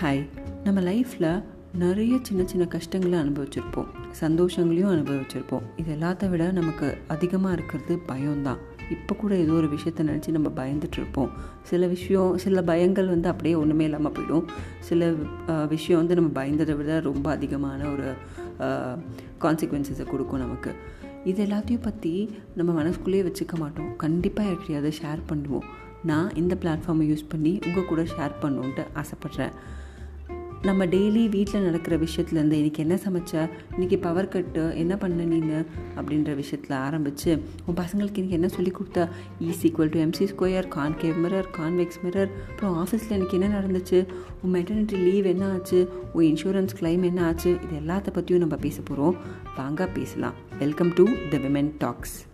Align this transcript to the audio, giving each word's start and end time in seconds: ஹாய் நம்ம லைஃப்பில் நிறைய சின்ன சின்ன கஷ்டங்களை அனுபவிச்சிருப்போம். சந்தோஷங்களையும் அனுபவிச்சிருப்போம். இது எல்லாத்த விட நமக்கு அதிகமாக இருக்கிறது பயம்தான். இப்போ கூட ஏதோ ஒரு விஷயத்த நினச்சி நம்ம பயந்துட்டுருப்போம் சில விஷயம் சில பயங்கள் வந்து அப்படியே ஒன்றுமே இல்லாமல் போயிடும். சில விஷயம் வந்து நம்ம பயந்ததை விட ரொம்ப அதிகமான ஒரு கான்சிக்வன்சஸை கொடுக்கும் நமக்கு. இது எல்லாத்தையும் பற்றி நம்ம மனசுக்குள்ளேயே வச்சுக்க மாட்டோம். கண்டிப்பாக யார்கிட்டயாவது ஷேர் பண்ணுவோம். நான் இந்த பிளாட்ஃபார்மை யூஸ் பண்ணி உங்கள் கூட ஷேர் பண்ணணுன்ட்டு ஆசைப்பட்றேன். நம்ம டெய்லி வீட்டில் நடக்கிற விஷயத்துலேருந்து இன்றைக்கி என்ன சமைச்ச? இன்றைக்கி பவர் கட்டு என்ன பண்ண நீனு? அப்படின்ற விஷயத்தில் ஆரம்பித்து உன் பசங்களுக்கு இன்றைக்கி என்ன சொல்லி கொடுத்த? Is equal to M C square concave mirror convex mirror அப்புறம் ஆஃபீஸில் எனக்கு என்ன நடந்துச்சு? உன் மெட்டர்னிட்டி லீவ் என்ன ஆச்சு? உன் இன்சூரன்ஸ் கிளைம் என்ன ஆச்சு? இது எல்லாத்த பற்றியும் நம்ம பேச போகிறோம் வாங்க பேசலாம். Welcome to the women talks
ஹாய் 0.00 0.22
நம்ம 0.64 0.78
லைஃப்பில் 0.80 1.42
நிறைய 1.82 2.14
சின்ன 2.22 2.42
சின்ன 2.50 2.64
கஷ்டங்களை 2.72 3.18
அனுபவிச்சிருப்போம். 3.18 3.86
சந்தோஷங்களையும் 4.20 4.90
அனுபவிச்சிருப்போம். 4.94 5.62
இது 5.80 5.88
எல்லாத்த 5.94 6.28
விட 6.32 6.50
நமக்கு 6.58 6.88
அதிகமாக 7.14 7.54
இருக்கிறது 7.56 7.94
பயம்தான். 8.10 8.60
இப்போ 8.90 9.14
கூட 9.14 9.32
ஏதோ 9.44 9.52
ஒரு 9.52 9.68
விஷயத்த 9.74 10.06
நினச்சி 10.10 10.34
நம்ம 10.36 10.52
பயந்துட்டுருப்போம் 10.58 11.30
சில 11.70 11.86
விஷயம் 11.86 12.36
சில 12.44 12.62
பயங்கள் 12.72 13.08
வந்து 13.14 13.30
அப்படியே 13.32 13.54
ஒன்றுமே 13.54 13.84
இல்லாமல் 13.84 14.14
போயிடும். 14.18 14.44
சில 14.88 15.10
விஷயம் 15.74 16.00
வந்து 16.02 16.18
நம்ம 16.20 16.32
பயந்ததை 16.40 16.76
விட 16.76 17.00
ரொம்ப 17.00 17.30
அதிகமான 17.30 17.88
ஒரு 17.94 18.08
கான்சிக்வன்சஸை 19.46 20.06
கொடுக்கும் 20.12 20.44
நமக்கு. 20.46 20.72
இது 21.30 21.40
எல்லாத்தையும் 21.46 21.86
பற்றி 21.86 22.12
நம்ம 22.58 22.70
மனசுக்குள்ளேயே 22.72 23.24
வச்சுக்க 23.28 23.54
மாட்டோம். 23.62 23.90
கண்டிப்பாக 24.04 24.50
யார்கிட்டயாவது 24.50 24.90
ஷேர் 25.00 25.22
பண்ணுவோம். 25.30 25.66
நான் 26.10 26.28
இந்த 26.40 26.54
பிளாட்ஃபார்மை 26.62 27.06
யூஸ் 27.12 27.30
பண்ணி 27.32 27.52
உங்கள் 27.66 27.88
கூட 27.90 28.02
ஷேர் 28.12 28.34
பண்ணணுன்ட்டு 28.42 28.84
ஆசைப்பட்றேன். 29.00 29.54
நம்ம 30.62 30.86
டெய்லி 30.86 31.28
வீட்டில் 31.28 31.62
நடக்கிற 31.62 31.96
விஷயத்துலேருந்து 31.96 32.56
இன்றைக்கி 32.56 32.76
என்ன 32.76 32.94
சமைச்ச? 32.94 33.50
இன்றைக்கி 33.78 34.00
பவர் 34.00 34.28
கட்டு 34.28 34.72
என்ன 34.76 34.96
பண்ண 34.96 35.24
நீனு? 35.24 35.66
அப்படின்ற 35.96 36.34
விஷயத்தில் 36.34 36.76
ஆரம்பித்து 36.76 37.42
உன் 37.66 37.74
பசங்களுக்கு 37.74 38.16
இன்றைக்கி 38.16 38.28
என்ன 38.28 38.48
சொல்லி 38.48 38.70
கொடுத்த? 38.70 39.08
Is 39.40 39.62
equal 39.62 39.90
to 39.90 40.04
M C 40.04 40.28
square 40.28 40.68
concave 40.76 41.14
mirror 41.24 41.44
convex 41.58 42.00
mirror 42.04 42.28
அப்புறம் 42.48 42.86
ஆஃபீஸில் 42.86 43.10
எனக்கு 43.10 43.40
என்ன 43.40 43.60
நடந்துச்சு? 43.60 44.06
உன் 44.42 44.54
மெட்டர்னிட்டி 44.54 45.02
லீவ் 45.02 45.24
என்ன 45.24 45.52
ஆச்சு? 45.52 45.88
உன் 46.12 46.24
இன்சூரன்ஸ் 46.24 46.76
கிளைம் 46.80 47.02
என்ன 47.02 47.24
ஆச்சு? 47.24 47.58
இது 47.62 47.92
எல்லாத்த 47.92 48.12
பற்றியும் 48.12 48.48
நம்ம 48.48 48.56
பேச 48.56 48.80
போகிறோம் 48.84 49.16
வாங்க 49.56 49.86
பேசலாம். 49.86 50.34
Welcome 50.58 50.92
to 50.94 51.04
the 51.30 51.38
women 51.38 51.72
talks 51.78 52.26